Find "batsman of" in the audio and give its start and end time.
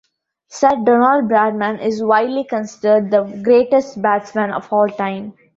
4.01-4.67